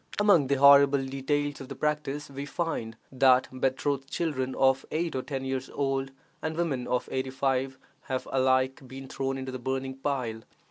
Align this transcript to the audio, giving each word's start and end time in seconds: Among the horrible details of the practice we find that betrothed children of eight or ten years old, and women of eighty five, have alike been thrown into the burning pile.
Among 0.19 0.47
the 0.47 0.55
horrible 0.55 1.05
details 1.05 1.61
of 1.61 1.69
the 1.69 1.75
practice 1.75 2.27
we 2.31 2.47
find 2.47 2.97
that 3.11 3.47
betrothed 3.59 4.09
children 4.09 4.55
of 4.55 4.83
eight 4.89 5.15
or 5.15 5.21
ten 5.21 5.45
years 5.45 5.69
old, 5.69 6.09
and 6.41 6.57
women 6.57 6.87
of 6.87 7.07
eighty 7.11 7.29
five, 7.29 7.77
have 8.05 8.27
alike 8.31 8.81
been 8.87 9.07
thrown 9.07 9.37
into 9.37 9.51
the 9.51 9.59
burning 9.59 9.93
pile. 9.95 10.41